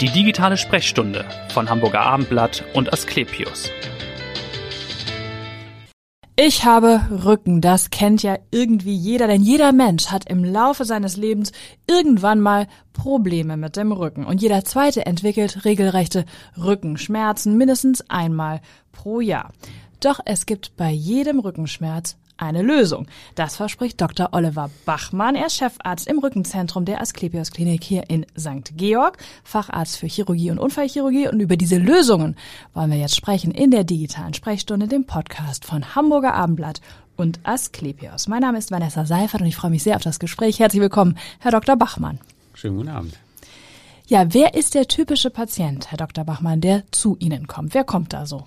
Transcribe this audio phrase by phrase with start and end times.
[0.00, 3.70] Die digitale Sprechstunde von Hamburger Abendblatt und Asklepios.
[6.38, 11.16] Ich habe Rücken, das kennt ja irgendwie jeder, denn jeder Mensch hat im Laufe seines
[11.16, 11.50] Lebens
[11.88, 16.26] irgendwann mal Probleme mit dem Rücken und jeder zweite entwickelt regelrechte
[16.62, 18.60] Rückenschmerzen mindestens einmal
[18.92, 19.50] pro Jahr.
[20.00, 23.06] Doch es gibt bei jedem Rückenschmerz eine Lösung.
[23.34, 24.30] Das verspricht Dr.
[24.32, 25.34] Oliver Bachmann.
[25.34, 28.76] Er ist Chefarzt im Rückenzentrum der Asklepios Klinik hier in St.
[28.76, 31.28] Georg, Facharzt für Chirurgie und Unfallchirurgie.
[31.28, 32.36] Und über diese Lösungen
[32.74, 36.80] wollen wir jetzt sprechen in der digitalen Sprechstunde, dem Podcast von Hamburger Abendblatt
[37.16, 38.28] und Asklepios.
[38.28, 40.58] Mein Name ist Vanessa Seifert und ich freue mich sehr auf das Gespräch.
[40.58, 41.76] Herzlich willkommen, Herr Dr.
[41.76, 42.18] Bachmann.
[42.54, 43.14] Schönen guten Abend.
[44.08, 46.24] Ja, wer ist der typische Patient, Herr Dr.
[46.24, 47.74] Bachmann, der zu Ihnen kommt?
[47.74, 48.44] Wer kommt da so?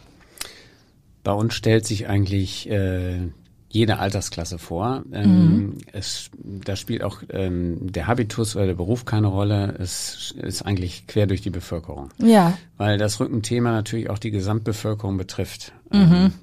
[1.23, 3.27] Bei uns stellt sich eigentlich äh,
[3.69, 5.03] jede Altersklasse vor.
[5.11, 5.77] Ähm, mhm.
[5.93, 9.75] es, da spielt auch ähm, der Habitus oder der Beruf keine Rolle.
[9.79, 12.09] Es ist eigentlich quer durch die Bevölkerung.
[12.17, 12.57] Ja.
[12.77, 15.71] Weil das Rückenthema natürlich auch die Gesamtbevölkerung betrifft.
[15.91, 15.99] Mhm.
[15.99, 16.33] Ähm,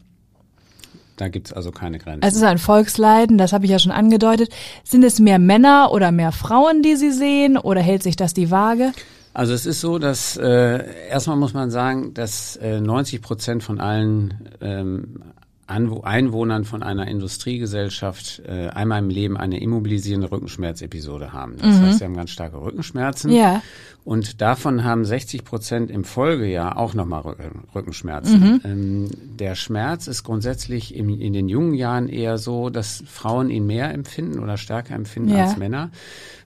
[1.17, 2.23] da gibt's also keine Grenzen.
[2.23, 4.51] Es ist ein Volksleiden, das habe ich ja schon angedeutet.
[4.85, 8.51] Sind es mehr Männer oder mehr Frauen, die Sie sehen, oder hält sich das die
[8.51, 8.93] Waage?
[9.33, 13.81] Also es ist so, dass äh, erstmal muss man sagen, dass äh, 90 Prozent von
[13.81, 15.23] allen ähm,
[15.67, 21.57] Einwohnern von einer Industriegesellschaft äh, einmal im Leben eine immobilisierende Rückenschmerzepisode haben.
[21.59, 21.83] Das mhm.
[21.83, 23.33] heißt, sie haben ganz starke Rückenschmerzen.
[23.33, 23.63] Ja.
[24.07, 27.35] Und davon haben 60 Prozent im Folgejahr auch nochmal
[27.75, 28.41] Rückenschmerzen.
[28.41, 28.61] Mhm.
[28.65, 33.67] Ähm, der Schmerz ist grundsätzlich im, in den jungen Jahren eher so, dass Frauen ihn
[33.67, 35.47] mehr empfinden oder stärker empfinden ja.
[35.47, 35.91] als Männer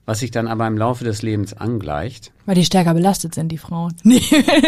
[0.05, 2.31] was sich dann aber im Laufe des Lebens angleicht.
[2.45, 3.93] Weil die stärker belastet sind, die Frauen.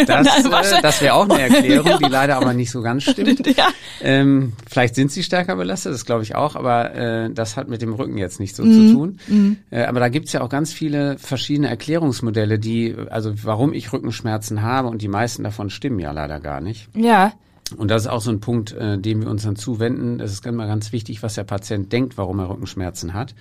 [0.05, 3.45] Das, äh, das wäre auch eine Erklärung, die leider aber nicht so ganz stimmt.
[3.57, 3.69] Ja.
[4.01, 7.81] Ähm, vielleicht sind sie stärker belastet, das glaube ich auch, aber äh, das hat mit
[7.81, 8.73] dem Rücken jetzt nicht so mhm.
[8.73, 9.19] zu tun.
[9.27, 9.57] Mhm.
[9.71, 14.61] Äh, aber da gibt's ja auch ganz viele verschiedene Erklärungsmodelle, die, also warum ich Rückenschmerzen
[14.61, 16.89] habe und die meisten davon stimmen ja leider gar nicht.
[16.95, 17.33] Ja.
[17.77, 20.19] Und das ist auch so ein Punkt, äh, dem wir uns dann zuwenden.
[20.19, 23.33] Es ist immer ganz wichtig, was der Patient denkt, warum er Rückenschmerzen hat,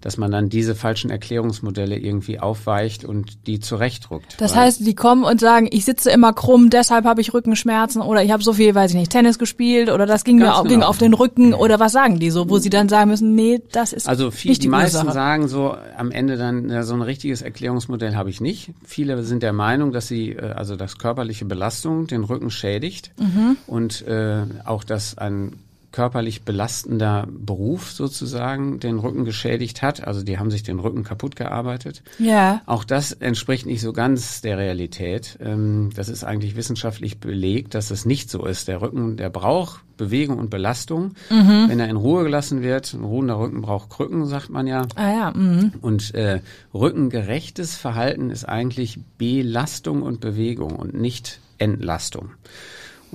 [0.00, 4.36] dass man dann diese falschen Erklärungsmodelle irgendwie aufweicht und die zurechtrückt.
[4.38, 8.22] Das heißt, die kommen und sagen, ich sitze immer krumm, deshalb habe ich Rückenschmerzen oder
[8.22, 10.64] ich habe so viel, weiß ich nicht, Tennis gespielt oder das ging mir genau.
[10.64, 13.60] ging auf den Rücken oder was sagen die so, wo sie dann sagen müssen, nee,
[13.72, 15.14] das ist Also viel, die meisten Ursache.
[15.14, 18.70] sagen so am Ende dann, ja, so ein richtiges Erklärungsmodell habe ich nicht.
[18.84, 23.56] Viele sind der Meinung, dass sie äh, also das körperliche Belastung den Rücken schädigt mhm.
[23.66, 25.52] Und äh, auch, dass ein
[25.94, 30.04] körperlich belastender Beruf sozusagen den Rücken geschädigt hat.
[30.04, 32.02] Also die haben sich den Rücken kaputt gearbeitet.
[32.18, 32.62] Ja.
[32.66, 35.38] Auch das entspricht nicht so ganz der Realität.
[35.40, 38.66] Ähm, das ist eigentlich wissenschaftlich belegt, dass es nicht so ist.
[38.66, 41.14] Der Rücken, der braucht Bewegung und Belastung.
[41.30, 41.66] Mhm.
[41.68, 44.88] Wenn er in Ruhe gelassen wird, ein ruhender Rücken braucht Krücken, sagt man ja.
[44.96, 45.30] Ah ja.
[45.30, 45.74] Mhm.
[45.80, 46.40] Und äh,
[46.74, 52.32] rückengerechtes Verhalten ist eigentlich Belastung und Bewegung und nicht Entlastung.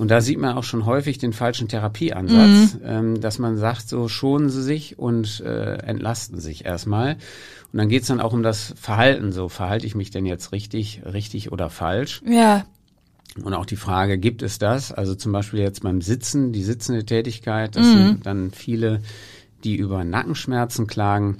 [0.00, 2.80] Und da sieht man auch schon häufig den falschen Therapieansatz, mhm.
[2.86, 7.16] ähm, dass man sagt, so schonen Sie sich und äh, entlasten sich erstmal.
[7.70, 9.30] Und dann geht's dann auch um das Verhalten.
[9.30, 12.22] So verhalte ich mich denn jetzt richtig, richtig oder falsch?
[12.26, 12.64] Ja.
[13.44, 14.90] Und auch die Frage, gibt es das?
[14.90, 17.92] Also zum Beispiel jetzt beim Sitzen, die sitzende Tätigkeit, das Mhm.
[17.98, 19.02] sind dann viele,
[19.64, 21.36] die über Nackenschmerzen klagen.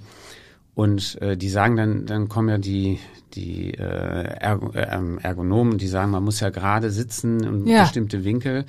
[0.81, 3.01] Und äh, die sagen dann, dann kommen ja die,
[3.35, 4.89] die äh, Ergo, äh,
[5.21, 7.83] Ergonomen, die sagen, man muss ja gerade sitzen und Ja.
[7.83, 8.65] bestimmte Winkel.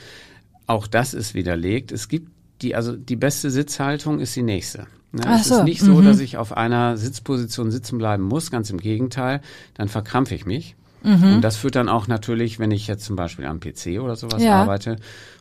[0.67, 1.93] Auch das ist widerlegt.
[1.93, 2.29] Es gibt
[2.61, 4.87] die, also die beste Sitzhaltung ist die nächste.
[5.13, 5.21] Ne?
[5.25, 6.05] Ach es so, ist nicht so, mhm.
[6.05, 9.39] dass ich auf einer Sitzposition sitzen bleiben muss, ganz im Gegenteil,
[9.75, 10.75] dann verkrampfe ich mich.
[11.03, 11.35] Mhm.
[11.35, 14.43] Und das führt dann auch natürlich, wenn ich jetzt zum Beispiel am PC oder sowas
[14.43, 14.61] Ja.
[14.61, 14.97] arbeite,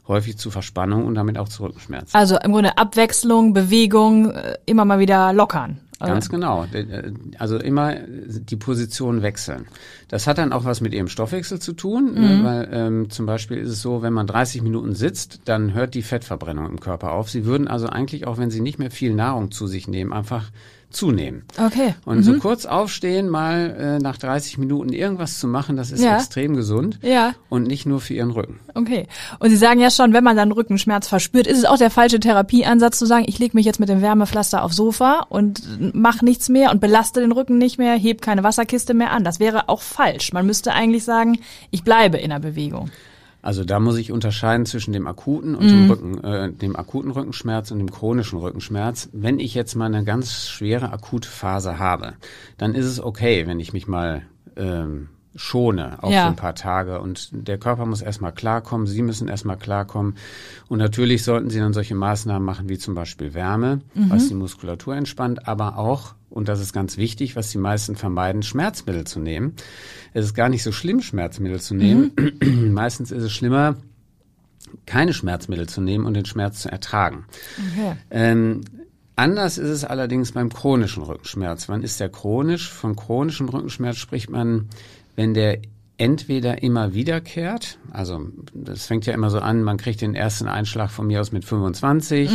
[0.07, 2.17] häufig zu Verspannung und damit auch zu Rückenschmerzen.
[2.17, 5.81] Also im Grunde Abwechslung, Bewegung, äh, immer mal wieder lockern.
[6.07, 6.67] Ganz genau.
[7.39, 9.67] Also immer die Position wechseln.
[10.09, 12.21] Das hat dann auch was mit ihrem Stoffwechsel zu tun, Mhm.
[12.21, 15.95] ne, weil ähm, zum Beispiel ist es so, wenn man 30 Minuten sitzt, dann hört
[15.95, 17.31] die Fettverbrennung im Körper auf.
[17.31, 20.51] Sie würden also eigentlich, auch wenn Sie nicht mehr viel Nahrung zu sich nehmen, einfach
[20.91, 21.45] zunehmen.
[21.59, 21.95] Okay.
[22.05, 26.17] Und so kurz aufstehen, mal äh, nach 30 Minuten irgendwas zu machen, das ist Ja.
[26.17, 27.35] extrem gesund Ja.
[27.49, 28.59] und nicht nur für Ihren Rücken.
[28.75, 29.07] Okay.
[29.39, 32.19] Und Sie sagen ja schon, wenn man dann Rückenschmerz verspürt, ist es auch der falsche
[32.21, 35.63] Therapieansatz zu sagen, ich lege mich jetzt mit dem Wärmepflaster aufs Sofa und
[35.95, 39.23] mach nichts mehr und belaste den Rücken nicht mehr, heb keine Wasserkiste mehr an.
[39.25, 40.33] Das wäre auch falsch.
[40.33, 41.39] Man müsste eigentlich sagen,
[41.71, 42.91] ich bleibe in der Bewegung.
[43.43, 45.69] Also da muss ich unterscheiden zwischen dem akuten und Mhm.
[45.69, 49.09] dem Rücken, äh, dem akuten Rückenschmerz und dem chronischen Rückenschmerz.
[49.13, 52.15] Wenn ich jetzt mal eine ganz schwere akute Phase habe,
[52.59, 54.23] dann ist es okay, wenn ich mich mal
[54.57, 56.23] ähm, schone, auch Ja.
[56.25, 57.01] für ein paar Tage.
[57.01, 60.17] Und der Körper muss erstmal klarkommen, Sie müssen erstmal klarkommen.
[60.69, 64.97] Und natürlich sollten Sie dann solche Maßnahmen machen, wie zum Beispiel Wärme, was die Muskulatur
[64.97, 69.55] entspannt, aber auch, und das ist ganz wichtig, was die meisten vermeiden, Schmerzmittel zu nehmen.
[70.15, 72.13] Es ist gar nicht so schlimm, Schmerzmittel zu nehmen.
[72.73, 73.77] Meistens ist es schlimmer,
[74.87, 77.25] keine Schmerzmittel zu nehmen und den Schmerz zu ertragen.
[77.73, 77.97] Okay.
[78.11, 78.61] Ähm,
[79.17, 81.69] anders ist es allerdings beim chronischen Rückenschmerz.
[81.69, 82.71] Wann ist der chronisch?
[82.71, 84.69] Von chronischem Rückenschmerz spricht man,
[85.21, 85.59] wenn der
[86.01, 90.91] entweder immer wiederkehrt, also das fängt ja immer so an, man kriegt den ersten Einschlag
[90.91, 92.31] von mir aus mit 25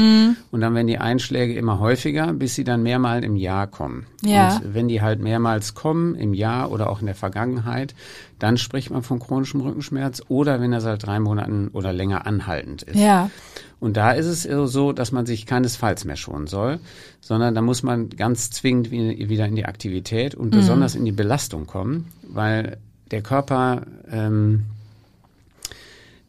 [0.52, 4.06] und dann werden die Einschläge immer häufiger, bis sie dann mehrmal im Jahr kommen.
[4.24, 4.58] Ja.
[4.58, 7.96] Und wenn die halt mehrmals kommen im Jahr oder auch in der Vergangenheit,
[8.38, 12.84] dann spricht man von chronischem Rückenschmerz oder wenn er seit drei Monaten oder länger anhaltend
[12.84, 13.00] ist.
[13.00, 13.32] Ja.
[13.80, 16.80] Und da ist es so, dass man sich keinesfalls mehr schonen soll,
[17.20, 21.12] sondern da muss man ganz zwingend wie- wieder in die Aktivität und besonders in die
[21.12, 22.78] Belastung kommen, weil
[23.12, 23.82] der Körper,
[24.12, 24.64] ähm,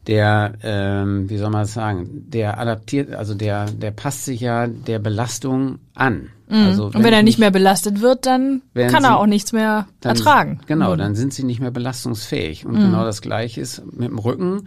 [0.07, 4.67] der, ähm, wie soll man das sagen, der adaptiert, also der, der passt sich ja
[4.67, 6.29] der Belastung an.
[6.49, 9.51] Also Und wenn er nicht mehr belastet wird, dann Wenn kann er Sie- auch nichts
[9.51, 10.61] mehr dann, ertragen.
[10.65, 10.97] Genau, Mhm.
[10.97, 12.65] dann sind sie nicht mehr belastungsfähig.
[12.65, 14.63] Und genau das Gleiche ist mit dem Rücken,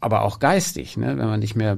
[0.00, 0.96] aber auch geistig.
[0.96, 1.18] Ne?
[1.18, 1.76] Wenn man nicht mehr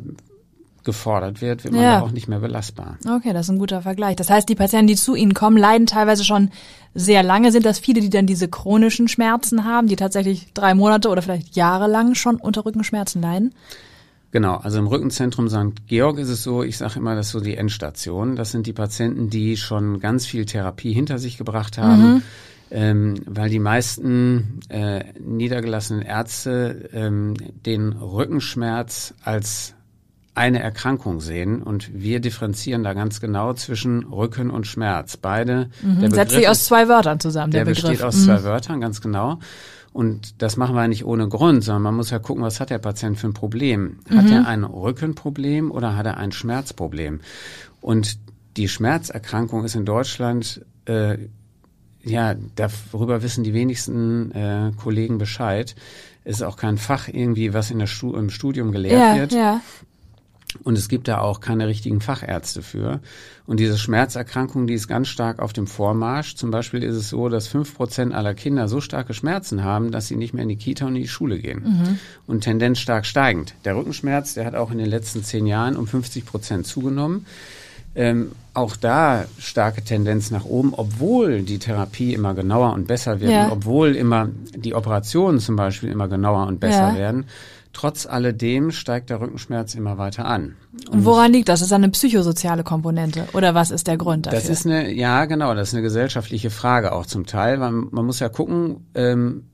[0.86, 2.00] gefordert wird, wird man Ja.
[2.00, 2.96] auch nicht mehr belastbar.
[3.06, 4.16] Okay, das ist ein guter Vergleich.
[4.16, 6.50] Das heißt, die Patienten, die zu Ihnen kommen, leiden teilweise schon
[6.94, 7.52] sehr lange.
[7.52, 11.54] Sind das viele, die dann diese chronischen Schmerzen haben, die tatsächlich drei Monate oder vielleicht
[11.56, 13.54] jahrelang schon unter Rückenschmerzen leiden?
[14.30, 15.86] Genau, also im Rückenzentrum St.
[15.86, 18.36] Georg ist es so, ich sage immer, das ist so die Endstation.
[18.36, 22.22] Das sind die Patienten, die schon ganz viel Therapie hinter sich gebracht haben.
[22.68, 27.34] Ähm, weil die meisten äh, niedergelassenen Ärzte ähm,
[27.64, 29.75] den Rückenschmerz als
[30.36, 35.16] eine Erkrankung sehen und wir differenzieren da ganz genau zwischen Rücken und Schmerz.
[35.16, 35.70] Beide.
[35.82, 37.90] Der Setzt sich aus zwei Wörtern zusammen, der, der Begriff.
[37.90, 38.24] besteht aus Mhm.
[38.24, 39.38] zwei Wörtern, ganz genau.
[39.92, 42.78] Und das machen wir nicht ohne Grund, sondern man muss ja gucken, was hat der
[42.78, 43.98] Patient für ein Problem.
[44.14, 44.32] Hat Mhm.
[44.32, 47.20] er ein Rückenproblem oder hat er ein Schmerzproblem?
[47.80, 48.18] Und
[48.58, 51.16] die Schmerzerkrankung ist in Deutschland, äh,
[52.02, 55.74] ja, darüber wissen die wenigsten äh, Kollegen Bescheid.
[56.24, 59.32] Es ist auch kein Fach irgendwie, was in der Stu im Studium gelehrt Ja, wird.
[59.32, 59.60] ja.
[60.62, 63.00] Und es gibt da auch keine richtigen Fachärzte für.
[63.46, 66.34] Und diese Schmerzerkrankung, die ist ganz stark auf dem Vormarsch.
[66.36, 70.06] Zum Beispiel ist es so, dass fünf Prozent aller Kinder so starke Schmerzen haben, dass
[70.06, 71.98] sie nicht mehr in die Kita und in die Schule gehen.
[72.26, 73.54] Und Tendenz stark steigend.
[73.64, 77.26] Der Rückenschmerz, der hat auch in den letzten zehn Jahren um 50 Prozent zugenommen.
[77.98, 83.32] Ähm, auch da starke Tendenz nach oben, obwohl die Therapie immer genauer und besser wird,
[83.32, 83.46] Ja.
[83.46, 86.94] und obwohl immer die Operationen zum Beispiel immer genauer und besser Ja.
[86.94, 87.24] werden.
[87.76, 90.56] Trotz alledem steigt der Rückenschmerz immer weiter an.
[90.90, 91.60] Und woran liegt das?
[91.60, 93.28] Ist das eine psychosoziale Komponente?
[93.34, 94.40] Oder was ist der Grund dafür?
[94.40, 98.06] Das ist eine, ja genau, das ist eine gesellschaftliche Frage auch zum Teil, weil man
[98.06, 99.50] muss ja gucken, ähm,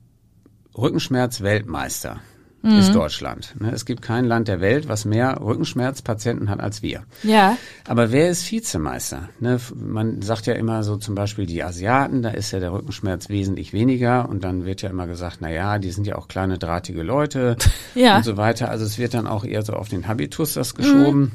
[0.78, 2.20] Rückenschmerz Weltmeister
[2.62, 2.78] Mhm.
[2.78, 3.54] ist Deutschland.
[3.60, 3.72] Ne?
[3.72, 7.02] Es gibt kein Land der Welt, was mehr Rückenschmerzpatienten hat als wir.
[7.22, 7.56] ja,
[7.88, 9.28] Aber wer ist Vizemeister?
[9.40, 13.28] Ne, man sagt ja immer so zum Beispiel die Asiaten, da ist ja der Rückenschmerz
[13.28, 16.58] wesentlich weniger und dann wird ja immer gesagt, na ja, die sind ja auch kleine
[16.58, 17.56] drahtige Leute
[17.94, 18.16] Ja.
[18.18, 18.68] und so weiter.
[18.70, 21.32] Also es wird dann auch eher so auf den Habitus das geschoben.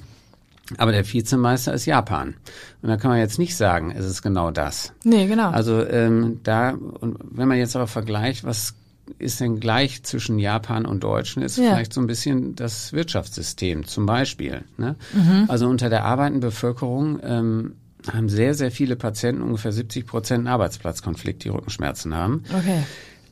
[0.77, 2.35] Aber der Vizemeister ist Japan.
[2.81, 4.91] Und da kann man jetzt nicht sagen, es ist genau das.
[5.05, 5.49] nee, genau.
[5.49, 8.73] Also ähm, da, und wenn man jetzt aber vergleicht, was
[9.19, 11.71] ist denn gleich zwischen Japan und Deutschen, ist Ja.
[11.71, 14.63] vielleicht so ein bisschen das Wirtschaftssystem zum Beispiel.
[14.77, 14.95] Ne?
[15.47, 17.73] Also unter der arbeitenden Bevölkerung ähm,
[18.11, 22.43] haben sehr, sehr viele Patienten, ungefähr 70 Prozent einen Arbeitsplatzkonflikt, die Rückenschmerzen haben.
[22.57, 22.83] okay.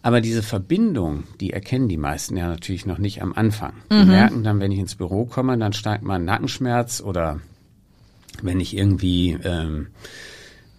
[0.01, 3.73] Aber diese Verbindung, die erkennen die meisten ja natürlich noch nicht am Anfang.
[3.91, 7.39] Die merken dann, wenn ich ins Büro komme, dann steigt mein Nackenschmerz oder
[8.43, 9.87] wenn ich irgendwie ähm,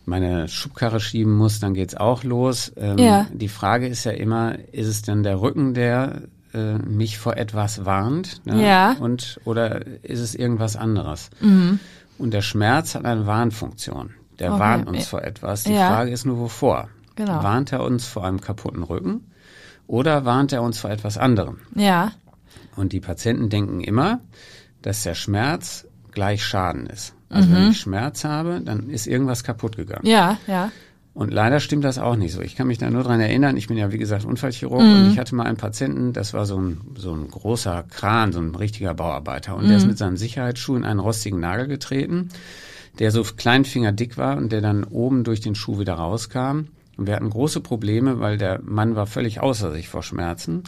[0.07, 2.73] meine Schubkarre schieben muss, dann geht's auch los.
[2.77, 3.27] Ähm, Ja.
[3.33, 6.23] Die Frage ist ja immer, ist es denn der Rücken, der
[6.55, 8.41] äh, mich vor etwas warnt?
[8.47, 8.65] ne?
[8.67, 8.93] Ja.
[9.01, 11.31] Und oder ist es irgendwas anderes?
[12.19, 14.11] Und der Schmerz hat eine Warnfunktion.
[14.39, 14.61] Der Okay.
[14.61, 15.65] warnt uns vor etwas.
[15.65, 15.89] Die Ja.
[15.89, 16.89] Frage ist nur, wovor?
[17.17, 17.43] Genau.
[17.43, 19.25] Warnt er uns vor einem kaputten Rücken
[19.87, 21.59] oder warnt er uns vor etwas anderem?
[21.75, 22.13] Ja,
[22.77, 24.21] Und die Patienten denken immer,
[24.83, 27.15] dass der Schmerz gleich Schaden ist.
[27.29, 27.55] Also Mhm.
[27.55, 30.07] wenn ich Schmerz habe, dann ist irgendwas kaputt gegangen.
[30.07, 30.71] ja, ja.
[31.15, 32.43] Und leider stimmt das auch nicht so.
[32.43, 34.93] Ich kann mich da nur dran erinnern, ich bin ja wie gesagt Unfallchirurg Mhm.
[34.93, 38.39] und ich hatte mal einen Patienten, das war so ein, so ein großer Kran, so
[38.41, 39.57] ein richtiger Bauarbeiter.
[39.57, 39.77] Und der Mhm.
[39.79, 42.29] ist mit seinen Sicherheitsschuhen in einen rostigen Nagel getreten,
[42.99, 46.67] der so kleinfingerdick war und der dann oben durch den Schuh wieder rauskam.
[46.99, 50.65] Und wir hatten große Probleme, weil der Mann war völlig außer sich vor Schmerzen.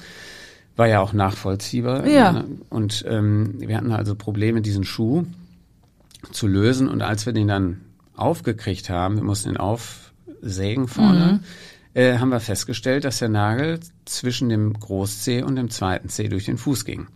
[0.77, 2.07] War ja auch nachvollziehbar.
[2.07, 2.33] Ja.
[2.33, 2.45] ne?
[2.71, 5.27] Und ähm, wir hatten also Probleme, diesen Schuh
[6.33, 6.89] zu lösen.
[6.89, 7.81] Und als wir den dann
[8.17, 11.41] aufgekriegt haben, wir mussten ihn aufsägen vorne,
[11.95, 16.45] äh, haben wir festgestellt, dass der Nagel zwischen dem Großzeh und dem zweiten Zeh durch
[16.45, 17.07] den Fuß ging.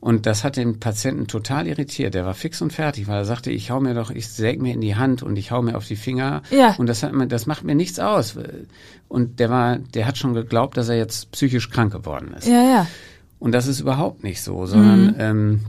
[0.00, 2.14] Und das hat den Patienten total irritiert.
[2.14, 4.72] Der war fix und fertig, weil er sagte, ich hau mir doch, ich säg mir
[4.72, 6.42] in die Hand und ich hau mir auf die Finger.
[6.50, 6.74] Ja.
[6.78, 8.38] Und das hat mir, das macht mir nichts aus.
[9.08, 12.46] Und der war, der hat schon geglaubt, dass er jetzt psychisch krank geworden ist.
[12.48, 12.86] Ja, ja.
[13.38, 15.14] Und das ist überhaupt nicht so, sondern Mhm.
[15.18, 15.60] ähm,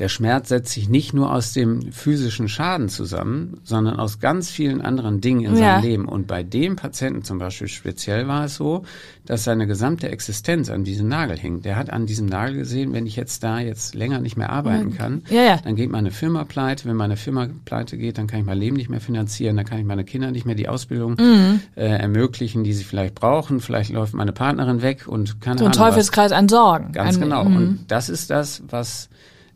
[0.00, 4.80] der Schmerz setzt sich nicht nur aus dem physischen Schaden zusammen, sondern aus ganz vielen
[4.80, 5.58] anderen Dingen in Ja.
[5.76, 6.04] seinem Leben.
[6.06, 8.82] Und bei dem Patienten zum Beispiel speziell war es so,
[9.26, 11.62] dass seine gesamte Existenz an diesem Nagel hing.
[11.62, 14.94] Der hat an diesem Nagel gesehen, wenn ich jetzt da jetzt länger nicht mehr arbeiten
[14.96, 15.56] kann, Ja, ja.
[15.62, 16.88] dann geht meine Firma pleite.
[16.88, 19.78] Wenn meine Firma pleite geht, dann kann ich mein Leben nicht mehr finanzieren, dann kann
[19.78, 21.60] ich meine Kinder nicht mehr die Ausbildung Mhm.
[21.76, 23.60] äh, ermöglichen, die sie vielleicht brauchen.
[23.60, 25.72] Vielleicht läuft meine Partnerin weg und keine So ein.
[25.72, 26.92] Teufelskreis an Sorgen.
[26.92, 27.44] Ganz ein, genau.
[27.44, 27.56] Mhm.
[27.56, 29.10] Und das ist das, was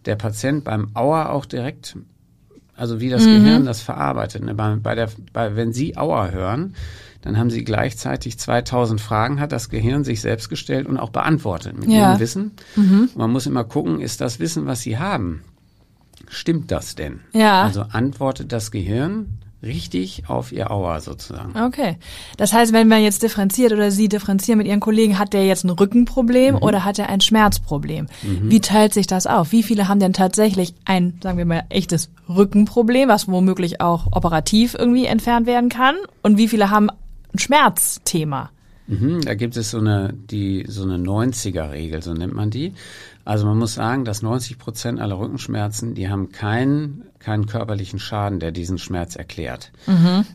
[0.06, 1.96] der Patient beim Auer auch direkt,
[2.76, 3.10] also wie Mhm.
[3.10, 4.42] das Gehirn das verarbeitet.
[4.44, 4.54] Ne?
[4.54, 6.74] Bei, bei der, bei, wenn Sie Auer hören,
[7.22, 11.78] dann haben Sie gleichzeitig 2000 Fragen, hat das Gehirn sich selbst gestellt und auch beantwortet
[11.78, 12.10] mit Ja.
[12.10, 12.50] Ihrem Wissen.
[12.76, 13.08] Mhm.
[13.16, 15.42] Man muss immer gucken, ist das Wissen, was Sie haben,
[16.28, 17.20] stimmt das denn?
[17.32, 17.62] Ja.
[17.62, 21.58] Also antwortet das Gehirn richtig auf Ihr Auer sozusagen.
[21.58, 21.96] Okay.
[22.36, 25.64] Das heißt, wenn man jetzt differenziert oder Sie differenzieren mit Ihren Kollegen, hat der jetzt
[25.64, 25.74] ein Mhm.
[25.74, 28.06] Rückenproblem oder hat er ein Schmerzproblem?
[28.22, 29.52] Wie teilt sich das auf?
[29.52, 34.74] Wie viele haben denn tatsächlich ein, sagen wir mal, echtes Rückenproblem, was womöglich auch operativ
[34.78, 35.96] irgendwie entfernt werden kann?
[36.22, 38.50] Und wie viele haben ein Schmerzthema?
[38.86, 42.74] Mhm, da gibt es so eine, die, so eine 90er-Regel, so nennt man die.
[43.24, 48.38] Also man muss sagen, dass 90 Prozent aller Rückenschmerzen, die haben keinen, keinen körperlichen Schaden,
[48.38, 49.72] der diesen Schmerz erklärt.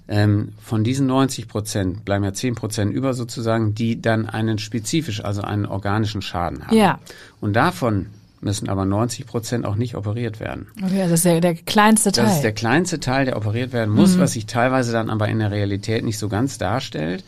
[0.07, 5.23] Ähm, von diesen 90 Prozent bleiben ja 10 Prozent über sozusagen, die dann einen spezifisch,
[5.23, 6.75] also einen organischen Schaden haben.
[6.75, 6.99] Ja.
[7.41, 8.07] Und davon
[8.41, 10.67] müssen aber 90 Prozent auch nicht operiert werden.
[10.83, 12.25] Okay, das ist der, der kleinste Teil.
[12.25, 15.39] Das ist der kleinste Teil, der operiert werden muss, was sich teilweise dann aber in
[15.39, 17.23] der Realität nicht so ganz darstellt.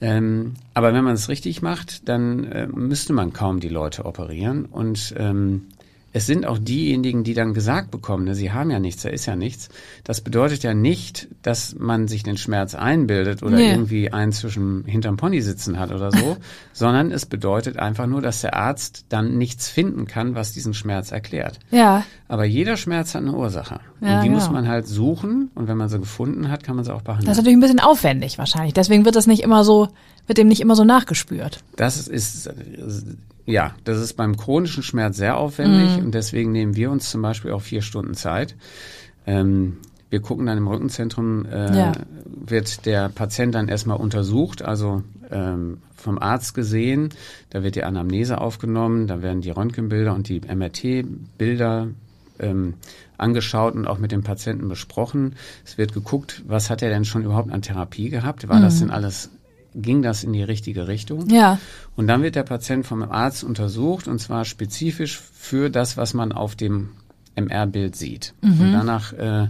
[0.00, 4.66] Ähm, aber wenn man es richtig macht, dann äh, müsste man kaum die Leute operieren.
[4.66, 5.68] Und ähm,
[6.16, 9.26] es sind auch diejenigen, die dann gesagt bekommen, ne, sie haben ja nichts, da ist
[9.26, 9.68] ja nichts.
[10.02, 13.70] Das bedeutet ja nicht, dass man sich den Schmerz einbildet oder Nee.
[13.70, 16.38] irgendwie einen zwischen hinterm Pony sitzen hat oder so,
[16.72, 21.12] sondern es bedeutet einfach nur, dass der Arzt dann nichts finden kann, was diesen Schmerz
[21.12, 21.58] erklärt.
[21.70, 22.02] ja.
[22.28, 23.78] Aber jeder Schmerz hat eine Ursache.
[24.00, 24.40] Ja, und die genau.
[24.40, 25.50] muss man halt suchen.
[25.54, 27.26] Und wenn man sie gefunden hat, kann man sie auch behandeln.
[27.26, 28.74] Das ist natürlich ein bisschen aufwendig wahrscheinlich.
[28.74, 29.86] Deswegen wird das nicht immer so,
[30.26, 31.60] wird dem nicht immer so nachgespürt.
[31.76, 32.50] Das ist,
[33.46, 35.96] ja, das ist beim chronischen Schmerz sehr aufwendig.
[35.98, 36.06] Mhm.
[36.06, 38.56] Und deswegen nehmen wir uns zum Beispiel auch vier Stunden Zeit.
[39.26, 39.78] Ähm,
[40.10, 41.92] wir gucken dann im Rückenzentrum, äh, Ja.
[42.24, 47.08] wird der Patient dann erstmal untersucht, also ähm, vom Arzt gesehen.
[47.50, 51.88] Da wird die Anamnese aufgenommen, da werden die Röntgenbilder und die MRT-Bilder
[52.38, 52.74] ähm,
[53.18, 55.34] angeschaut und auch mit dem Patienten besprochen.
[55.64, 58.48] Es wird geguckt, was hat er denn schon überhaupt an Therapie gehabt?
[58.48, 59.30] War das denn alles,
[59.76, 61.28] ging das in die richtige Richtung?
[61.28, 61.58] Ja.
[61.96, 66.32] Und dann wird der Patient vom Arzt untersucht und zwar spezifisch für das, was man
[66.32, 66.90] auf dem
[67.34, 68.34] MR-Bild sieht.
[68.40, 68.60] Mhm.
[68.60, 69.48] Und danach, äh,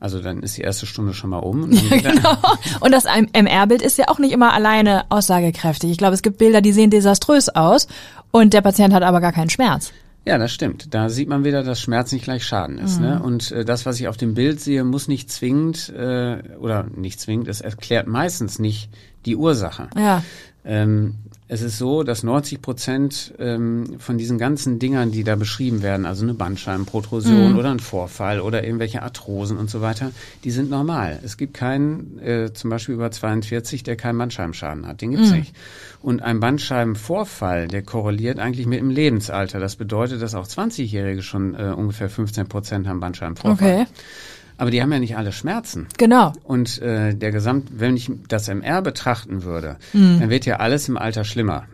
[0.00, 1.64] also dann ist die erste Stunde schon mal um.
[1.64, 2.36] Und er- Genau.
[2.80, 5.90] Und das MR-Bild ist ja auch nicht immer alleine aussagekräftig.
[5.90, 7.88] Ich glaube, es gibt Bilder, die sehen desaströs aus
[8.30, 9.92] und der Patient hat aber gar keinen Schmerz.
[10.28, 10.92] Ja, das stimmt.
[10.92, 13.00] Da sieht man wieder, dass Schmerz nicht gleich Schaden ist.
[13.00, 13.06] Mhm.
[13.06, 13.22] Ne?
[13.22, 17.18] Und äh, das, was ich auf dem Bild sehe, muss nicht zwingend äh, oder nicht
[17.18, 18.90] zwingend, es erklärt meistens nicht
[19.24, 19.88] die Ursache.
[19.96, 20.22] Ja.
[20.66, 21.14] Ähm,
[21.50, 26.04] es ist so, dass 90 Prozent ähm, von diesen ganzen Dingern, die da beschrieben werden,
[26.04, 30.12] also eine Bandscheibenprotrusion oder ein Vorfall oder irgendwelche Arthrosen und so weiter,
[30.44, 31.18] die sind normal.
[31.24, 35.00] Es gibt keinen, äh, zum Beispiel über 42, der keinen Bandscheibenschaden hat.
[35.00, 35.54] Den gibt's nicht.
[36.02, 39.58] Und ein Bandscheibenvorfall, der korreliert eigentlich mit dem Lebensalter.
[39.58, 43.52] Das bedeutet, dass auch 20-Jährige schon äh, ungefähr 15 Prozent haben Bandscheibenvorfall.
[43.54, 43.86] Okay.
[44.58, 45.86] Aber die haben ja nicht alle Schmerzen.
[45.96, 46.32] Genau.
[46.44, 50.18] Und äh, der Gesamt, wenn ich das MR betrachten würde, Hm.
[50.20, 51.64] dann wird ja alles im Alter schlimmer.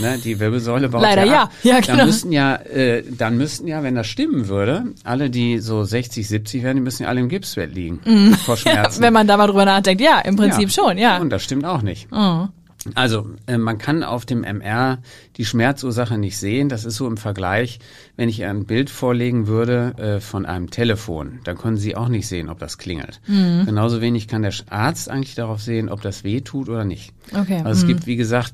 [0.00, 1.52] Ne, die Wirbelsäule baut Leider ja, ab.
[1.62, 1.74] ja.
[1.74, 1.98] Ja, genau.
[1.98, 6.26] Dann müssten ja, äh, dann müssten ja, wenn das stimmen würde, alle, die so 60,
[6.26, 8.00] 70 werden, die müssen ja alle im Gipsbett liegen
[8.44, 9.02] vor Schmerzen.
[9.02, 11.18] Wenn man da mal drüber nachdenkt, ja, im Prinzip schon, ja.
[11.18, 12.10] Und das stimmt auch nicht.
[12.10, 12.48] Mhm.
[12.94, 14.98] Also äh, man kann auf dem MR
[15.36, 16.68] die Schmerzursache nicht sehen.
[16.68, 17.78] Das ist so im Vergleich,
[18.16, 22.26] wenn ich ein Bild vorlegen würde äh, von einem Telefon, dann können Sie auch nicht
[22.26, 23.20] sehen, ob das klingelt.
[23.26, 23.64] Mhm.
[23.66, 27.12] Genauso wenig kann der Arzt eigentlich darauf sehen, ob das weh tut oder nicht.
[27.32, 27.58] Okay.
[27.64, 27.88] Also es mhm.
[27.88, 28.52] gibt, wie gesagt,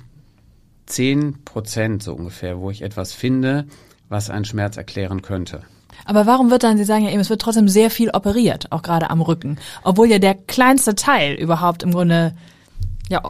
[0.87, 3.67] zehn Prozent so ungefähr, wo ich etwas finde,
[4.09, 5.63] was einen Schmerz erklären könnte.
[6.05, 8.83] Aber warum wird dann, Sie sagen ja eben, es wird trotzdem sehr viel operiert, auch
[8.83, 12.35] gerade am Rücken, obwohl ja der kleinste Teil überhaupt im Grunde
[13.15, 13.23] ja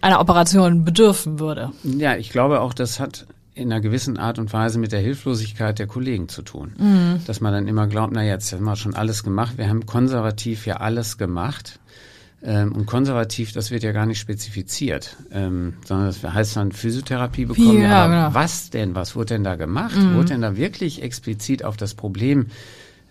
[0.00, 1.72] einer Operation bedürfen würde.
[1.82, 5.78] Ja, ich glaube auch, das hat in einer gewissen Art und Weise mit der Hilflosigkeit
[5.78, 6.72] der Kollegen zu tun.
[6.78, 7.20] Mhm.
[7.26, 10.66] Dass man dann immer glaubt, na jetzt haben wir schon alles gemacht, wir haben konservativ
[10.66, 11.78] ja alles gemacht.
[12.44, 17.44] Ähm, und konservativ, das wird ja gar nicht spezifiziert, ähm, sondern das heißt dann Physiotherapie
[17.44, 17.82] bekommen.
[17.82, 18.34] Ja, aber genau.
[18.34, 18.96] was denn?
[18.96, 19.96] Was wurde denn da gemacht?
[19.96, 20.14] Mhm.
[20.14, 22.46] Wurde denn da wirklich explizit auf das Problem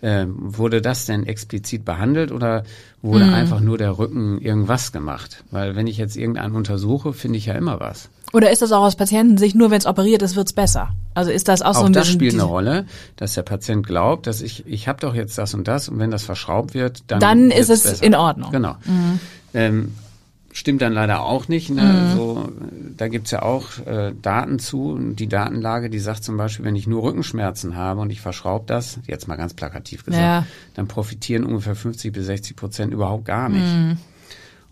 [0.02, 2.64] ähm, wurde das denn explizit behandelt oder
[3.02, 3.34] wurde Mhm.
[3.34, 5.44] einfach nur der Rücken irgendwas gemacht?
[5.50, 8.08] Weil wenn ich jetzt irgendeinen untersuche, finde ich ja immer was.
[8.32, 10.88] Oder ist das auch aus Patientensicht, nur wenn es operiert ist, wird's besser?
[11.14, 13.86] Also ist das auch, so Auch ein das bisschen spielt eine Rolle, dass der Patient
[13.86, 17.04] glaubt, dass ich, ich habe doch jetzt das und das und wenn das verschraubt wird,
[17.08, 18.02] dann, Dann ist es besser.
[18.04, 18.48] in Ordnung.
[18.48, 18.52] Mhm.
[18.52, 18.76] Genau.
[19.54, 19.94] Ähm,
[20.52, 21.70] stimmt dann leider auch nicht.
[21.70, 22.12] Ne?
[22.14, 22.52] So,
[22.96, 24.90] da gibt's ja auch äh, Daten zu.
[24.92, 28.64] Und Die Datenlage, die sagt zum Beispiel, wenn ich nur Rückenschmerzen habe und ich verschraube
[28.66, 30.46] das, jetzt mal ganz plakativ gesagt, Ja.
[30.74, 33.64] dann profitieren ungefähr 50 bis 60 Prozent überhaupt gar nicht.
[33.74, 33.96] Mhm.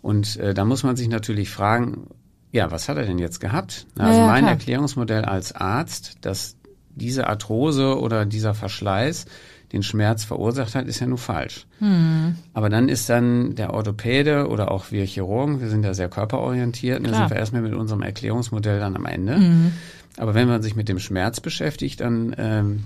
[0.01, 2.07] Und äh, da muss man sich natürlich fragen,
[2.51, 3.87] ja, was hat er denn jetzt gehabt?
[3.95, 4.51] Na, Also ja, mein klar.
[4.51, 6.55] Erklärungsmodell als Arzt, dass
[6.93, 9.25] diese Arthrose oder dieser Verschleiß
[9.71, 11.65] den Schmerz verursacht hat, ist ja nur falsch.
[11.79, 12.35] Hm.
[12.53, 16.99] Aber dann ist dann der Orthopäde oder auch wir Chirurgen, wir sind ja sehr körperorientiert,
[16.99, 17.21] und da Klar.
[17.21, 19.37] sind wir erstmal mit unserem Erklärungsmodell dann am Ende.
[19.37, 19.71] Mhm.
[20.17, 22.83] Aber wenn man sich mit dem Schmerz beschäftigt, dann ähm,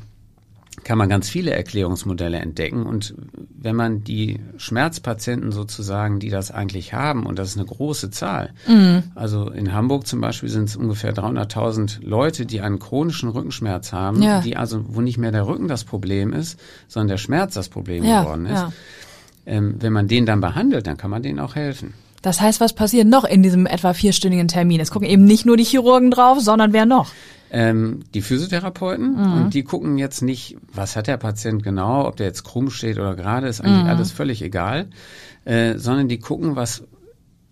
[0.84, 2.84] kann man ganz viele Erklärungsmodelle entdecken.
[2.86, 3.16] Und
[3.58, 8.52] wenn man die Schmerzpatienten sozusagen, die das eigentlich haben, und das ist eine große Zahl,
[8.68, 9.04] Mhm.
[9.16, 14.22] also in Hamburg zum Beispiel sind es ungefähr 300.000 Leute, die einen chronischen Rückenschmerz haben,
[14.22, 14.42] Ja.
[14.42, 18.04] die also, wo nicht mehr der Rücken das Problem ist, sondern der Schmerz das Problem
[18.04, 18.52] Ja, geworden ist.
[18.60, 18.72] ja.
[19.48, 21.94] Ähm, wenn man den dann behandelt, dann kann man denen auch helfen.
[22.22, 24.80] Das heißt, was passiert noch in diesem etwa vierstündigen Termin?
[24.80, 27.12] Es gucken eben nicht nur die Chirurgen drauf, sondern wer noch?
[27.58, 32.26] Ähm, die Physiotherapeuten und die gucken jetzt nicht, was hat der Patient genau, ob der
[32.26, 34.90] jetzt krumm steht oder gerade, ist eigentlich alles völlig egal,
[35.46, 36.84] äh, sondern die gucken, was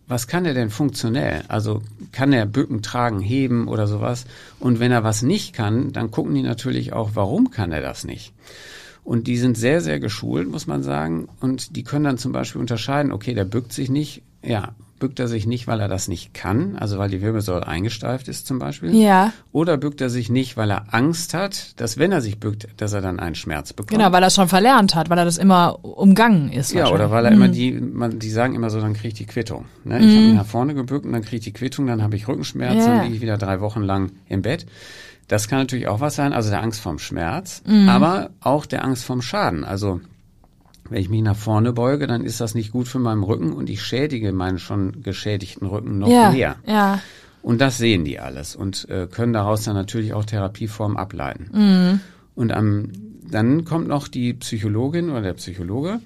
[0.05, 1.43] was kann er denn funktionell?
[1.47, 1.81] Also
[2.11, 4.25] kann er Bücken tragen, heben oder sowas?
[4.59, 8.03] Und wenn er was nicht kann, dann gucken die natürlich auch, warum kann er das
[8.03, 8.33] nicht?
[9.05, 11.29] Und die sind sehr, sehr geschult, muss man sagen.
[11.39, 14.21] Und die können dann zum Beispiel unterscheiden, okay, der bückt sich nicht.
[14.43, 18.29] Ja, bückt er sich nicht, weil er das nicht kann, also weil die Wirbelsäule eingesteift
[18.29, 18.95] ist zum Beispiel.
[18.95, 19.33] Ja.
[19.51, 22.93] Oder bückt er sich nicht, weil er Angst hat, dass wenn er sich bückt, dass
[22.93, 23.99] er dann einen Schmerz bekommt.
[23.99, 26.71] Genau, weil er es schon verlernt hat, weil er das immer umgangen ist.
[26.71, 29.25] Ja, oder weil er immer die, man, die sagen immer so, dann kriege ich die
[29.25, 29.65] Quittung.
[29.83, 29.99] Ne?
[29.99, 32.25] Ich habe mich nach vorne gebückt und dann kriege ich die Quittung, dann habe ich
[32.29, 32.87] Rückenschmerzen, Ja.
[32.95, 34.65] dann liege ich wieder drei Wochen lang im Bett.
[35.27, 37.89] Das kann natürlich auch was sein, also der Angst vorm Schmerz, Mhm.
[37.89, 39.65] aber auch der Angst vorm Schaden.
[39.65, 39.99] Also
[40.89, 43.69] wenn ich mich nach vorne beuge, dann ist das nicht gut für meinen Rücken und
[43.69, 46.55] ich schädige meinen schon geschädigten Rücken noch ja, mehr.
[46.65, 46.99] ja.
[47.41, 51.49] Und das sehen die alles und äh, können daraus dann natürlich auch Therapieformen ableiten.
[51.53, 51.99] Mhm.
[52.35, 52.89] Und am,
[53.29, 55.99] dann kommt noch die Psychologin oder der Psychologe.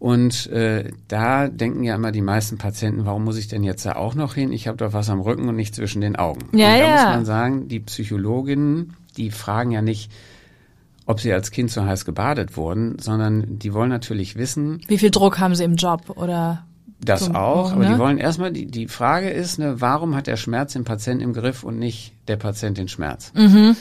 [0.00, 3.96] Und äh, da denken ja immer die meisten Patienten, warum muss ich denn jetzt da
[3.96, 4.50] auch noch hin?
[4.50, 6.40] Ich habe doch was am Rücken und nicht zwischen den Augen.
[6.52, 6.94] Ja, und da ja.
[6.94, 10.10] muss man sagen, die Psychologinnen, die fragen ja nicht,
[11.10, 15.10] ob sie als Kind so heiß gebadet wurden, sondern die wollen natürlich wissen, Wie viel
[15.10, 16.64] Druck haben sie im Job oder?
[17.02, 17.92] das So, auch, aber ne?
[17.94, 21.32] die wollen erstmal, die, die Frage ist, ne, warum hat der Schmerz den Patienten im
[21.32, 23.32] Griff und nicht der Patient den Schmerz?
[23.34, 23.74] Mhm.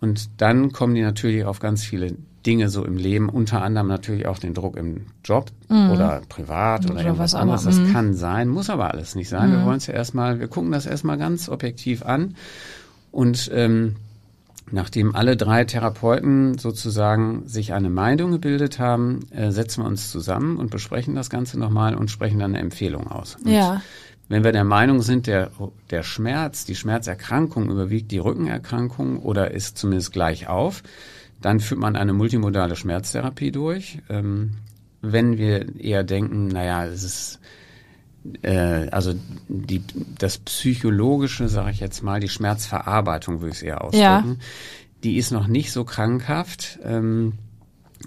[0.00, 4.26] Und dann kommen die natürlich auf ganz viele Dinge so im Leben, unter anderem natürlich
[4.26, 6.98] auch den Druck im Job oder privat oder, Mhm.
[6.98, 7.62] Oder irgendwas was auch anderes.
[7.62, 7.70] immer.
[7.76, 7.92] Das Mhm.
[7.92, 9.50] kann sein, muss aber alles nicht sein.
[9.52, 12.34] Wir wollen es ja erstmal, wir gucken das erstmal ganz objektiv an
[13.12, 13.96] und ähm,
[14.74, 20.56] Nachdem alle drei Therapeuten sozusagen sich eine Meinung gebildet haben, äh, setzen wir uns zusammen
[20.56, 23.36] und besprechen das Ganze nochmal und sprechen dann eine Empfehlung aus.
[23.36, 23.82] Und Ja.
[24.28, 25.52] Wenn wir der Meinung sind, der,
[25.90, 30.82] der Schmerz, die Schmerzerkrankung überwiegt die Rückenerkrankung oder ist zumindest gleich auf,
[31.40, 33.98] dann führt man eine multimodale Schmerztherapie durch.
[34.08, 34.56] Ähm,
[35.02, 37.38] wenn wir eher denken, naja, es ist
[38.42, 39.14] äh, also
[39.48, 39.82] die,
[40.18, 44.44] das psychologische, sage ich jetzt mal, die Schmerzverarbeitung, würde ich es eher ausdrücken, Ja.
[45.04, 46.78] die ist noch nicht so krankhaft.
[46.82, 47.34] Ähm,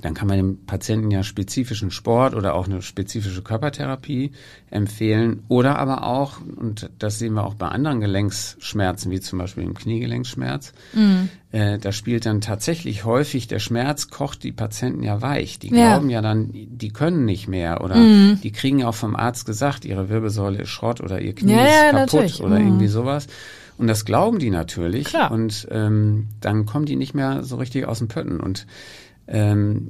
[0.01, 4.31] dann kann man dem Patienten ja spezifischen Sport oder auch eine spezifische Körpertherapie
[4.69, 5.43] empfehlen.
[5.47, 9.73] Oder aber auch, und das sehen wir auch bei anderen Gelenksschmerzen, wie zum Beispiel dem
[9.73, 10.73] Kniegelenkschmerz,
[11.51, 15.59] äh, da spielt dann tatsächlich häufig der Schmerz, kocht die Patienten ja weich.
[15.59, 15.91] Die Ja.
[15.93, 19.85] glauben ja dann, die können nicht mehr oder die kriegen ja auch vom Arzt gesagt,
[19.85, 22.41] ihre Wirbelsäule ist Schrott oder ihr Knie Ja, ist ja, kaputt natürlich.
[22.43, 22.65] oder Mhm.
[22.67, 23.27] irgendwie sowas.
[23.77, 25.05] Und das glauben die natürlich.
[25.05, 25.29] Klar.
[25.31, 28.39] Und ähm, dann kommen die nicht mehr so richtig aus dem Pötten.
[28.39, 28.65] Und
[29.27, 29.89] ähm,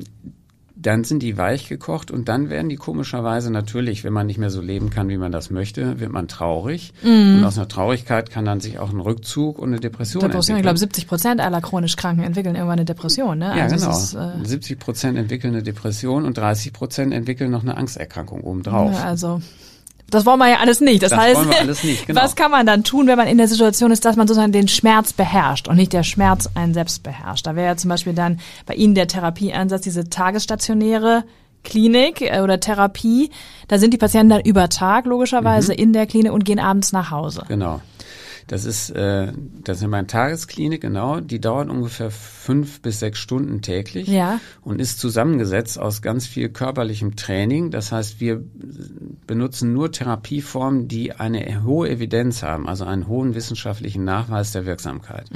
[0.80, 4.52] dann sind die weich gekocht und dann werden die komischerweise natürlich, wenn man nicht mehr
[4.52, 6.93] so leben kann, wie man das möchte, wird man traurig.
[7.04, 10.60] Und aus einer Traurigkeit kann dann sich auch ein Rückzug und eine Depression, Depression, ich
[10.60, 10.63] entwickeln.
[10.63, 13.54] glaube, 70 Prozent aller chronisch Kranken entwickeln irgendwann eine Depression, ne?
[13.58, 13.97] Ja, also genau.
[13.97, 18.93] Ist, äh, 70 Prozent entwickeln eine Depression und 30 Prozent entwickeln noch eine Angsterkrankung obendrauf.
[18.93, 19.41] ja, also,
[20.10, 21.04] das wollen wir ja alles nicht.
[21.04, 22.22] Das, Das heißt, wollen wir alles nicht, genau.
[22.22, 24.67] was kann man dann tun, wenn man in der Situation ist, dass man sozusagen den
[24.67, 27.46] Schmerz beherrscht und nicht der Schmerz einen selbst beherrscht?
[27.46, 31.24] Da wäre ja zum Beispiel dann bei Ihnen der Therapieansatz diese tagesstationäre
[31.63, 33.30] Klinik äh, oder Therapie,
[33.67, 35.80] da sind die Patienten dann über Tag logischerweise Mhm.
[35.80, 37.43] in der Klinik und gehen abends nach Hause.
[37.48, 37.82] Genau.
[38.47, 39.33] Das ist, äh,
[39.63, 41.19] das ist meine Tagesklinik, genau.
[41.19, 44.39] Die dauert ungefähr fünf bis sechs Stunden täglich Ja.
[44.62, 47.71] und ist zusammengesetzt aus ganz viel körperlichem Training.
[47.71, 48.41] Das heißt, wir
[49.27, 55.29] benutzen nur Therapieformen, die eine hohe Evidenz haben, also einen hohen wissenschaftlichen Nachweis der Wirksamkeit.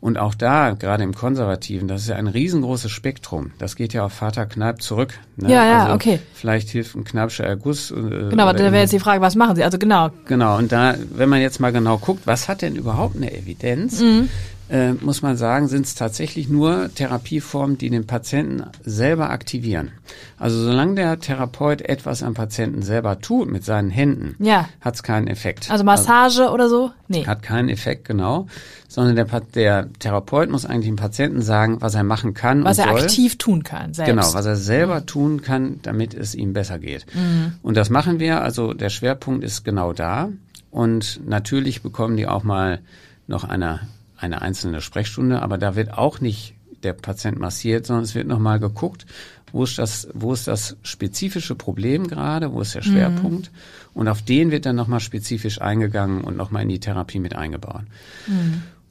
[0.00, 3.52] Und auch da, gerade im Konservativen, das ist ja ein riesengroßes Spektrum.
[3.58, 5.14] Das geht ja auf Vater Kneip zurück.
[5.36, 5.50] Ne?
[5.50, 6.18] Ja, ja, okay.
[6.34, 7.90] Vielleicht hilft ein Kneipscher Erguss.
[7.90, 9.64] Äh, Genau, aber da wäre jetzt die Frage, was machen Sie?
[9.64, 13.16] Also genau, Genau, und da, wenn man jetzt mal genau guckt, was hat denn überhaupt
[13.16, 14.28] eine Evidenz, Mhm.
[14.70, 19.90] Äh, muss man sagen, sind es tatsächlich nur Therapieformen, die den Patienten selber aktivieren.
[20.38, 24.68] Also solange der Therapeut etwas am Patienten selber tut mit seinen Händen, Ja.
[24.80, 25.70] hat es keinen Effekt.
[25.70, 26.90] also Massage oder so?
[27.08, 27.26] Nee.
[27.26, 28.46] Hat keinen Effekt, genau.
[28.88, 32.84] Sondern der, der Therapeut muss eigentlich dem Patienten sagen, was er machen kann Was und
[32.86, 33.02] er soll.
[33.02, 34.08] aktiv tun kann selbst.
[34.10, 37.04] Genau, was er selber tun kann, damit es ihm besser geht.
[37.14, 37.54] Mhm.
[37.62, 38.40] Und das machen wir.
[38.42, 40.28] Also der Schwerpunkt ist genau da.
[40.70, 42.80] Und natürlich bekommen die auch mal
[43.26, 43.80] noch eine,
[44.16, 48.60] eine einzelne Sprechstunde, aber da wird auch nicht der Patient massiert, sondern es wird nochmal
[48.60, 49.06] geguckt,
[49.52, 53.50] wo ist das, wo ist das spezifische Problem gerade, wo ist der Schwerpunkt.
[53.94, 57.84] Und auf den wird dann nochmal spezifisch eingegangen und nochmal in die Therapie mit eingebaut.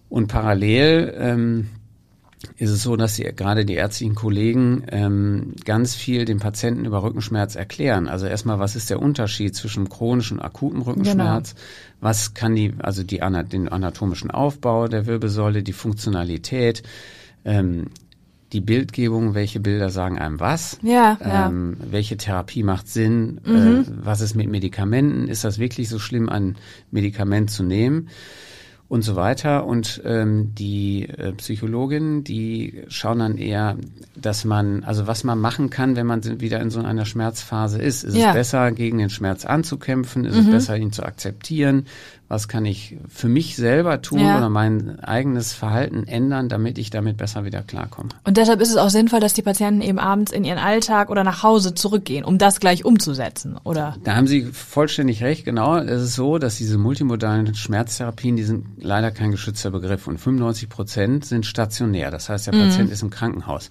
[0.09, 1.69] Und parallel ähm,
[2.57, 7.03] ist es so, dass die, gerade die ärztlichen Kollegen ähm, ganz viel den Patienten über
[7.03, 8.07] Rückenschmerz erklären.
[8.07, 11.55] Also erstmal, was ist der Unterschied zwischen chronischem und akutem Rückenschmerz?
[11.99, 16.83] Was kann die, also die, den anatomischen Aufbau der Wirbelsäule, die Funktionalität,
[17.45, 17.87] ähm,
[18.51, 20.77] die Bildgebung, welche Bilder sagen einem was?
[20.83, 21.47] Ja, ja.
[21.47, 23.39] Ähm, welche Therapie macht Sinn?
[23.45, 25.27] Äh, was ist mit Medikamenten?
[25.27, 26.55] Ist das wirklich so schlimm, ein
[26.91, 28.09] Medikament zu nehmen?
[28.93, 29.65] Und so weiter.
[29.65, 33.75] Und ähm, die äh, Psychologinnen, die schauen dann eher,
[34.15, 38.03] dass man, also was man machen kann, wenn man wieder in so einer Schmerzphase ist.
[38.03, 38.27] Ist Ja.
[38.27, 40.25] es besser, gegen den Schmerz anzukämpfen?
[40.25, 41.87] Ist es besser, ihn zu akzeptieren?
[42.33, 44.39] Was kann ich für mich selber tun Ja.
[44.39, 48.09] oder mein eigenes Verhalten ändern, damit ich damit besser wieder klarkomme?
[48.23, 51.23] Und deshalb ist es auch sinnvoll, dass die Patienten eben abends in ihren Alltag oder
[51.23, 53.97] nach Hause zurückgehen, um das gleich umzusetzen, oder?
[54.03, 55.77] Da haben Sie vollständig recht, genau.
[55.77, 60.69] Es ist so, dass diese multimodalen Schmerztherapien, die sind leider kein geschützter Begriff und 95
[60.69, 62.09] Prozent sind stationär.
[62.09, 63.69] Das heißt, der Patient ist im Krankenhaus.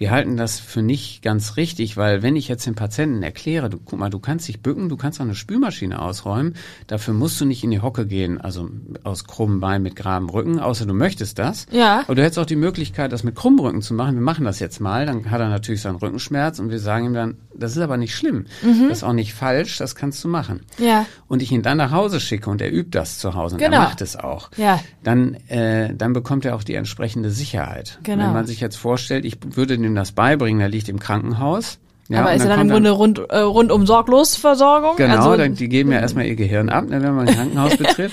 [0.00, 3.78] Wir halten das für nicht ganz richtig, weil wenn ich jetzt den Patienten erkläre, du,
[3.84, 6.54] guck mal, du kannst dich bücken, du kannst auch eine Spülmaschine ausräumen,
[6.86, 8.70] dafür musst du nicht in die Hocke gehen, also
[9.04, 11.66] aus krummem Bein mit geradem Rücken, außer du möchtest das.
[11.70, 12.00] Ja.
[12.00, 14.14] Aber du hättest auch die Möglichkeit, das mit krummem Rücken zu machen.
[14.14, 15.04] Wir machen das jetzt mal.
[15.04, 18.14] Dann hat er natürlich seinen Rückenschmerz und wir sagen ihm dann, das ist aber nicht
[18.16, 18.46] schlimm.
[18.62, 20.62] Das ist auch nicht falsch, das kannst du machen.
[20.78, 21.04] Ja.
[21.28, 23.76] Und ich ihn dann nach Hause schicke und er übt das zu Hause und Genau.
[23.76, 24.48] er macht es auch.
[24.56, 24.80] Ja.
[25.02, 27.98] Dann, äh, dann bekommt er auch die entsprechende Sicherheit.
[28.02, 28.24] Genau.
[28.24, 31.78] Wenn man sich jetzt vorstellt, ich würde ihm das beibringen, er liegt im Krankenhaus.
[32.08, 34.96] Ja, Aber ist ja dann im Grunde rund, äh, rundum Sorglosversorgung?
[34.96, 37.76] Genau, also, dann, die geben ja erstmal ihr Gehirn ab, ne, wenn man ein Krankenhaus
[37.78, 38.10] betritt.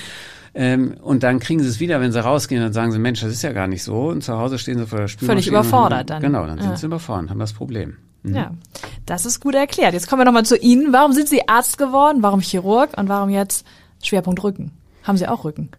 [0.54, 3.32] Ähm, und dann kriegen sie es wieder, wenn sie rausgehen, dann sagen sie, Mensch, das
[3.32, 4.08] ist ja gar nicht so.
[4.08, 5.42] Und zu Hause stehen sie vor der Spülmaschine.
[5.42, 6.16] Völlig überfordert und dann.
[6.16, 6.76] haben, Genau, dann sind Ja.
[6.76, 7.96] sie überfordert, haben das Problem.
[8.24, 8.50] Ja,
[9.06, 9.94] das ist gut erklärt.
[9.94, 10.92] Jetzt kommen wir nochmal zu Ihnen.
[10.92, 12.18] Warum sind Sie Arzt geworden?
[12.20, 12.90] Warum Chirurg?
[12.98, 13.64] Und warum jetzt
[14.02, 14.72] Schwerpunkt Rücken?
[15.04, 15.70] Haben Sie auch Rücken?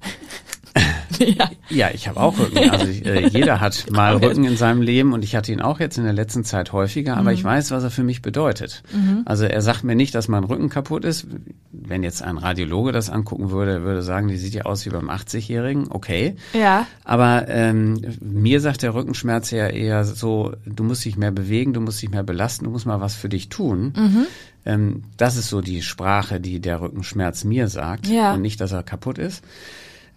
[1.38, 1.50] ja.
[1.70, 2.70] Ja, ich habe auch Rücken.
[2.70, 5.98] Also äh, jeder hat mal Rücken in seinem Leben und ich hatte ihn auch jetzt
[5.98, 8.84] in der letzten Zeit häufiger, aber ich weiß, was er für mich bedeutet.
[9.26, 11.28] Also er sagt mir nicht, dass mein Rücken kaputt ist.
[11.72, 14.90] Wenn jetzt ein Radiologe das angucken würde, er würde sagen, die sieht ja aus wie
[14.90, 15.88] beim 80-Jährigen.
[15.90, 16.36] Okay.
[16.54, 16.86] Ja.
[17.04, 21.82] Aber ähm, mir sagt der Rückenschmerz ja eher so, du musst dich mehr bewegen, du
[21.82, 23.94] musst dich mehr belasten, du musst mal was für dich tun.
[24.66, 28.34] Ähm, das ist so die Sprache, die der Rückenschmerz mir sagt Ja.
[28.34, 29.44] und nicht, dass er kaputt ist.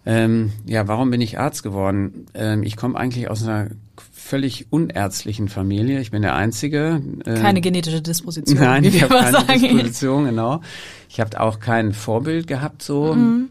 [0.05, 2.25] Ähm, ja, warum bin ich Arzt geworden?
[2.33, 3.69] Ähm, ich komme eigentlich aus einer
[4.11, 5.99] völlig unärztlichen Familie.
[6.01, 7.01] Ich bin der Einzige.
[7.25, 8.59] äh, Keine genetische Disposition.
[8.59, 9.59] Nein, ich habe keine sagen.
[9.59, 10.61] Disposition, genau.
[11.09, 13.13] Ich habe auch kein Vorbild gehabt so.
[13.15, 13.49] Mhm.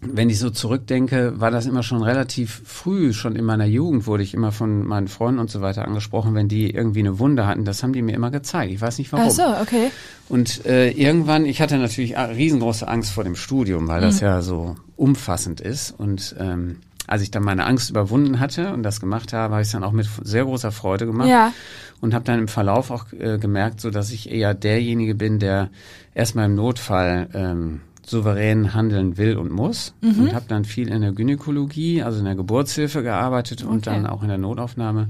[0.00, 4.22] Wenn ich so zurückdenke, war das immer schon relativ früh, schon in meiner Jugend wurde
[4.22, 7.64] ich immer von meinen Freunden und so weiter angesprochen, wenn die irgendwie eine Wunde hatten.
[7.64, 8.72] Das haben die mir immer gezeigt.
[8.72, 9.26] Ich weiß nicht warum.
[9.26, 9.90] Ach so, okay.
[10.28, 14.04] Und äh, irgendwann, ich hatte natürlich riesengroße Angst vor dem Studium, weil Mhm.
[14.04, 15.90] das ja so umfassend ist.
[15.98, 16.76] Und ähm,
[17.08, 19.82] als ich dann meine Angst überwunden hatte und das gemacht habe, habe ich es dann
[19.82, 21.28] auch mit sehr großer Freude gemacht.
[21.28, 21.52] Ja.
[22.00, 25.70] Und habe dann im Verlauf auch äh, gemerkt, so dass ich eher derjenige bin, der
[26.14, 29.94] erstmal im Notfall ähm, souverän handeln will und muss.
[30.00, 30.20] Mhm.
[30.20, 33.96] Und habe dann viel in der Gynäkologie, also in der Geburtshilfe gearbeitet und Okay.
[33.96, 35.08] dann auch in der Notaufnahme.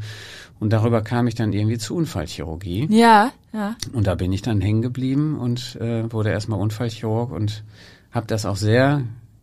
[0.60, 2.88] Und darüber kam ich dann irgendwie zur Unfallchirurgie.
[2.90, 3.76] Ja, ja.
[3.92, 7.62] Und da bin ich dann hängen geblieben und äh, wurde erstmal Unfallchirurg und
[8.10, 9.02] habe das auch sehr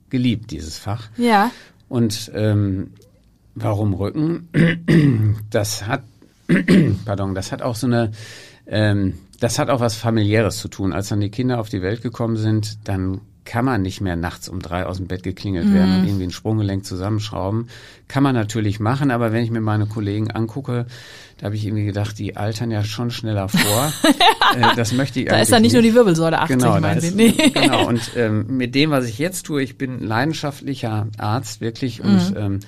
[0.09, 1.07] geliebt, dieses Fach.
[1.17, 1.51] Ja.
[1.87, 2.91] Und ähm,
[3.55, 4.49] warum Rücken?
[5.49, 6.03] Das hat,
[7.05, 8.11] pardon, das hat auch so eine
[8.67, 10.93] Ähm, das hat auch was familiäres zu tun.
[10.93, 14.49] Als dann die Kinder auf die Welt gekommen sind, dann kann man nicht mehr nachts
[14.49, 15.99] um drei aus dem Bett geklingelt werden Mhm.
[16.01, 17.69] und irgendwie ein Sprunggelenk zusammenschrauben.
[18.07, 20.85] Kann man natürlich machen, aber wenn ich mir meine Kollegen angucke,
[21.37, 23.93] da habe ich irgendwie gedacht, die altern ja schon schneller vor.
[24.55, 27.11] äh, das möchte ich Da ist dann nicht nur die Wirbelsäule 80, Genau, meinen Sie?
[27.11, 27.31] Nee.
[27.53, 27.87] genau.
[27.87, 32.37] Und ähm, mit dem, was ich jetzt tue, ich bin leidenschaftlicher Arzt wirklich und Mhm.
[32.37, 32.59] ähm,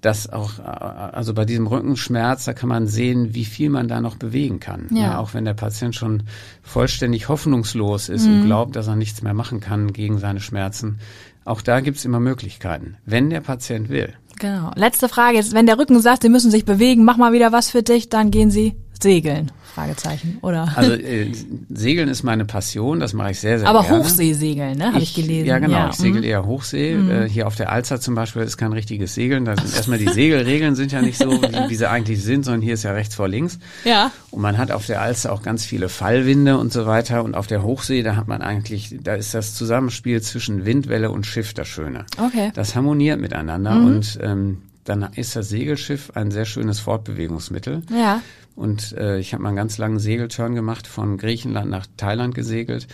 [0.00, 4.00] das auch, äh, also bei diesem Rückenschmerz, da kann man sehen, wie viel man da
[4.00, 4.86] noch bewegen kann.
[4.90, 5.02] Ja.
[5.02, 6.24] Ja, auch wenn der Patient schon
[6.62, 8.32] vollständig hoffnungslos ist Mhm.
[8.40, 10.98] und glaubt, dass er nichts mehr machen kann gegen seine Schmerzen.
[11.44, 14.12] Auch da gibt's immer Möglichkeiten, wenn der Patient will.
[14.38, 14.70] Genau.
[14.74, 17.70] Letzte Frage jetzt, wenn der Rücken sagt, Sie müssen sich bewegen, mach mal wieder was
[17.70, 19.50] für dich, dann gehen Sie segeln.
[19.76, 20.72] Fragezeichen, oder?
[20.74, 21.30] Also äh,
[21.68, 23.98] Segeln ist meine Passion, das mache ich sehr, sehr Aber gerne.
[23.98, 24.86] Hochseesegeln, ne?
[24.86, 25.46] Habe ich, gelesen.
[25.46, 25.90] Ja, genau.
[25.90, 26.26] ich segel mhm.
[26.26, 26.94] eher Hochsee.
[26.94, 29.44] Äh, hier auf der Alster zum Beispiel ist kein richtiges Segeln.
[29.44, 32.62] Da sind erstmal die Segelregeln sind ja nicht so, wie, wie sie eigentlich sind, sondern
[32.62, 33.58] hier ist ja rechts vor links.
[33.84, 34.12] Ja.
[34.30, 37.22] Und man hat auf der Alster auch ganz viele Fallwinde und so weiter.
[37.22, 41.26] Und auf der Hochsee, da hat man eigentlich, da ist das Zusammenspiel zwischen Windwelle und
[41.26, 42.06] Schiff das Schöne.
[42.16, 42.50] Okay.
[42.54, 47.82] Das harmoniert miteinander und ähm, dann ist das Segelschiff ein sehr schönes Fortbewegungsmittel.
[47.90, 48.22] Ja.
[48.56, 52.88] Und äh, ich habe mal einen ganz langen Segelturn gemacht, von Griechenland nach Thailand gesegelt.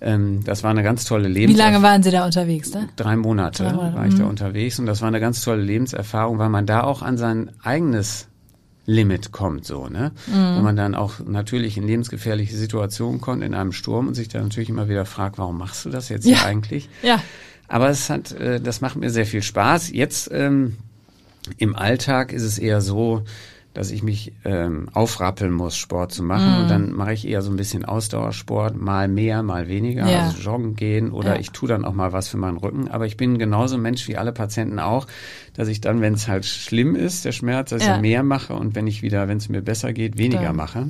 [0.00, 1.72] Ähm, das war eine ganz tolle Wie Lebenserfahrung.
[1.74, 2.88] lange waren Sie da unterwegs, ne?
[2.96, 4.30] Drei Monate, Drei Monate, war ich da mhm.
[4.30, 8.28] unterwegs und das war eine ganz tolle Lebenserfahrung, weil man da auch an sein eigenes
[8.84, 10.12] Limit kommt, so, ne?
[10.26, 10.56] Mhm.
[10.56, 14.42] Wo man dann auch natürlich in lebensgefährliche Situationen kommt, in einem Sturm und sich dann
[14.42, 16.38] natürlich immer wieder fragt, warum machst du das jetzt Ja.
[16.38, 16.88] hier eigentlich?
[17.02, 17.22] Ja.
[17.68, 19.90] Aber es hat, äh, das macht mir sehr viel Spaß.
[19.92, 20.76] Jetzt ähm,
[21.58, 23.22] im Alltag ist es eher so,
[23.76, 26.50] dass ich mich ähm, aufrappeln muss, Sport zu machen.
[26.54, 26.60] Mhm.
[26.62, 30.08] Und dann mache ich eher so ein bisschen Ausdauersport, mal mehr, mal weniger.
[30.10, 30.24] Ja.
[30.24, 31.40] Also joggen gehen oder Ja.
[31.40, 32.88] ich tue dann auch mal was für meinen Rücken.
[32.88, 35.06] Aber ich bin genauso Mensch wie alle Patienten auch,
[35.52, 37.96] dass ich dann, wenn es halt schlimm ist, der Schmerz, dass Ja.
[37.96, 40.86] ich mehr mache und wenn ich wieder, wenn es mir besser geht, weniger mache.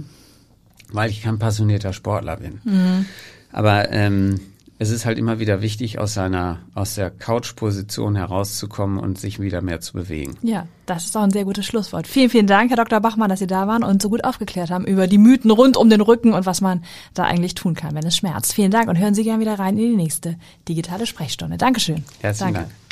[0.93, 2.61] Weil ich kein passionierter Sportler bin.
[2.63, 3.07] Mhm.
[3.51, 4.39] Aber ähm,
[4.79, 9.63] es ist halt immer wieder wichtig, aus seiner, aus der Couch-Position herauszukommen und sich wieder
[9.63, 10.37] mehr zu bewegen.
[10.43, 12.07] Ja, das ist auch ein sehr gutes Schlusswort.
[12.07, 13.01] Vielen, vielen Dank, Herr Dr.
[13.01, 15.89] Bachmann, dass Sie da waren und so gut aufgeklärt haben über die Mythen rund um
[15.89, 16.85] den Rücken und was man
[17.15, 18.53] da eigentlich tun kann, wenn es schmerzt.
[18.53, 20.37] Vielen Dank und hören Sie gerne wieder rein in die nächste
[20.69, 21.57] digitale Sprechstunde.
[21.57, 22.05] Dankeschön.
[22.21, 22.69] Herzlichen Danke.
[22.69, 22.87] Dank.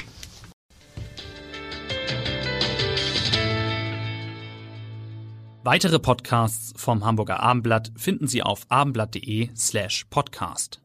[5.64, 10.84] Weitere Podcasts vom Hamburger Abendblatt finden Sie auf abendblatt.de slash podcast.